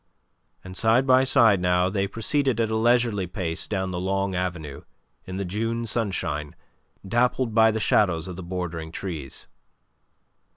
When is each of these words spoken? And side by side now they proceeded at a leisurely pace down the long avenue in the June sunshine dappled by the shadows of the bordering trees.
And 0.63 0.75
side 0.75 1.05
by 1.05 1.23
side 1.23 1.59
now 1.59 1.87
they 1.87 2.07
proceeded 2.07 2.59
at 2.59 2.71
a 2.71 2.75
leisurely 2.75 3.27
pace 3.27 3.67
down 3.67 3.91
the 3.91 3.99
long 3.99 4.33
avenue 4.33 4.81
in 5.27 5.37
the 5.37 5.45
June 5.45 5.85
sunshine 5.85 6.55
dappled 7.07 7.53
by 7.53 7.69
the 7.69 7.79
shadows 7.79 8.27
of 8.27 8.35
the 8.35 8.41
bordering 8.41 8.91
trees. 8.91 9.45